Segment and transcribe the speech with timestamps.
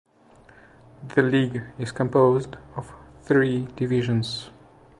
[1.13, 4.49] The league is composed of three divisions.